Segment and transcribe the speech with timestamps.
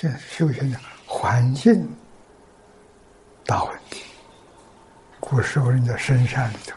[0.00, 1.84] 这修行的环境
[3.44, 4.04] 大问题。
[5.18, 6.76] 古时候人在深山里头，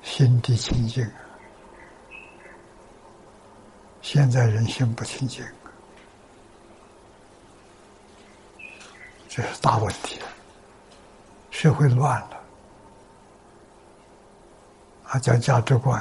[0.00, 1.14] 心地清净啊。
[4.00, 5.44] 现在人心不清净，
[9.28, 10.20] 这是大问题。
[11.50, 12.40] 社会乱了，
[15.08, 16.00] 啊，讲价值观。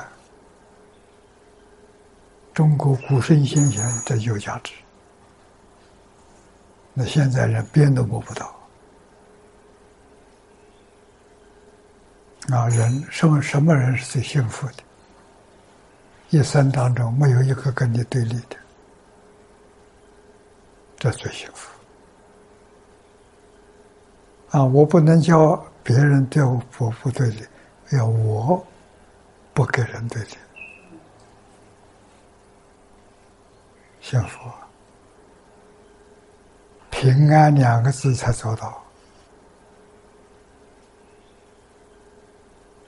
[2.54, 4.74] 中国古圣先贤这有价值，
[6.94, 8.56] 那现在人边都摸不到。
[12.50, 14.84] 啊，人什什么人是最幸福的？
[16.32, 18.58] 一生当中没有一个跟你对立的，
[20.98, 21.70] 这最幸福。
[24.50, 27.46] 啊，我不能叫别人对我不对立，
[27.92, 28.66] 要我
[29.54, 30.36] 不给人对立，
[34.02, 34.40] 幸福。
[37.14, 38.82] 平安两个字才做到。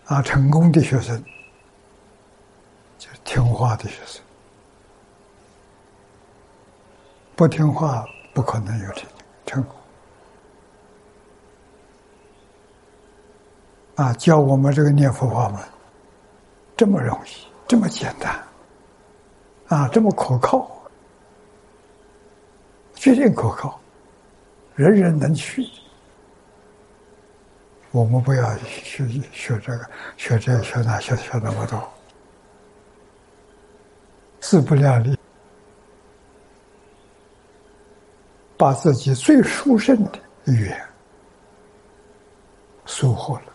[0.05, 1.21] 啊，成功的学生。
[2.97, 4.21] 就听话的学生，
[7.35, 9.09] 不听话不可能有成
[9.45, 9.75] 成功。
[13.95, 15.59] 啊，教我们这个念佛法门
[16.77, 18.41] 这么容易，这么简单，
[19.67, 20.71] 啊，这么可靠，
[22.95, 23.77] 绝对可靠，
[24.75, 25.67] 人人能去。
[27.91, 31.91] 我们不要学学这个，学这，学那，学学那么多。
[34.39, 35.17] 自不量力，
[38.57, 40.85] 把自己最殊胜的语言
[42.85, 43.53] 收获了，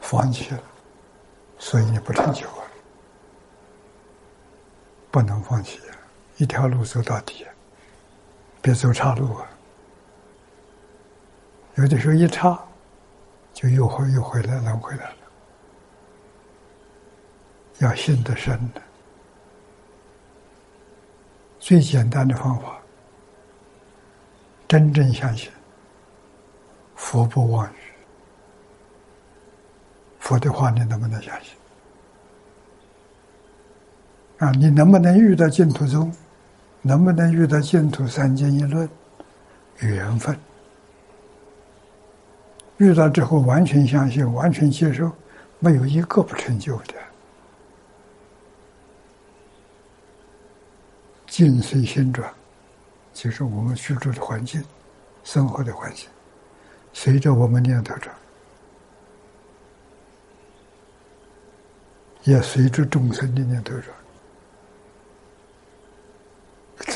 [0.00, 0.62] 放弃了，
[1.58, 2.66] 所以你不成就啊！
[5.10, 5.96] 不能放弃啊！
[6.36, 7.46] 一条路走到底，
[8.64, 9.46] 别走岔路啊！
[11.74, 12.58] 有的时候一岔，
[13.52, 15.16] 就又回又回来，了回来了。
[17.80, 18.80] 要信得深的，
[21.58, 22.78] 最简单的方法，
[24.66, 25.52] 真正相信
[26.96, 27.76] 佛不妄语，
[30.20, 31.54] 佛的话你能不能相信？
[34.38, 36.10] 啊，你能不能遇到净土宗？
[36.86, 38.86] 能不能遇到净土三经一论？
[39.78, 40.38] 缘分。
[42.76, 45.10] 遇到之后完全相信，完全接受，
[45.60, 46.94] 没有一个不成就的。
[51.26, 52.30] 境随心转，
[53.14, 54.62] 就是我们居住的环境、
[55.22, 56.06] 生活的环境，
[56.92, 58.14] 随着我们念头转，
[62.24, 64.03] 也随着众生的念头转。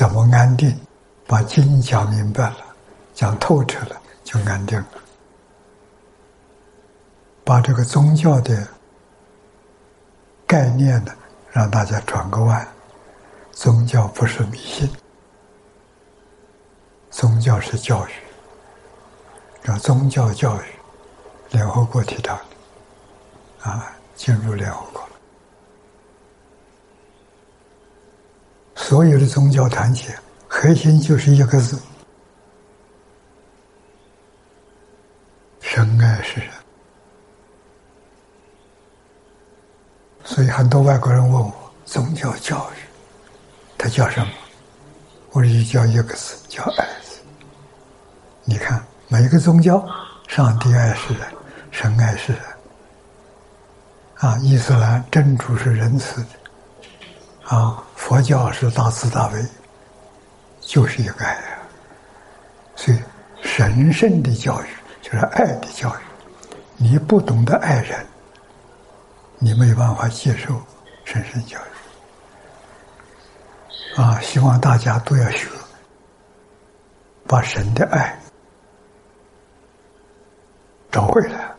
[0.09, 0.75] 怎么安定？
[1.27, 2.57] 把经讲明白了，
[3.13, 4.87] 讲透彻了，就安定了。
[7.43, 8.67] 把这个宗教的
[10.47, 11.13] 概念呢，
[11.51, 12.67] 让大家转个弯。
[13.51, 14.89] 宗教不是迷信，
[17.11, 18.11] 宗教是教育，
[19.63, 20.63] 叫宗教教育，
[21.51, 25.07] 联合国提倡的，啊，进入联合国
[28.89, 30.05] 所有的宗教团结
[30.47, 31.79] 核心就是一个字：
[35.61, 36.49] 神爱世人。
[40.23, 41.53] 所以很多外国人问我，
[41.85, 42.81] 宗教教育。
[43.77, 44.33] 它叫什么？
[45.33, 47.21] 我就叫一个字，叫爱字。
[48.43, 49.87] 你看，每一个宗教，
[50.27, 51.27] 上帝爱世人，
[51.69, 52.41] 神爱世人。
[54.15, 59.39] 啊，伊斯兰真主是仁慈的，啊，佛教是大慈大悲，
[60.61, 61.59] 就是一个爱啊。
[62.75, 62.97] 所以，
[63.43, 64.65] 神圣的教育
[64.99, 65.99] 就是爱的教育。
[66.75, 68.03] 你不懂得爱人，
[69.37, 70.59] 你没办法接受
[71.05, 71.61] 神圣教育。
[74.01, 75.47] 啊，希望大家都要学，
[77.27, 78.19] 把神的爱
[80.89, 81.51] 找回来。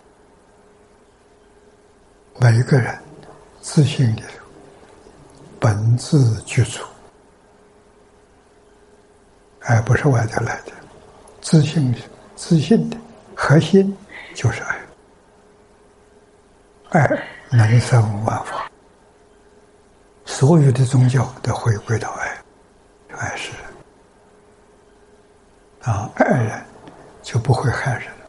[2.41, 2.99] 每一个人
[3.61, 4.25] 自信里
[5.91, 6.85] 头，本自具足，
[9.63, 10.73] 爱不是外头来的，
[11.41, 11.99] 自信的
[12.37, 12.97] 自信的
[13.35, 13.97] 核心
[14.35, 14.79] 就是爱，
[16.91, 18.71] 爱能生万法。
[20.25, 22.39] 所有的宗教都回归到爱，
[23.17, 23.51] 爱是
[25.83, 26.63] 啊，爱人
[27.23, 28.20] 就不会害人。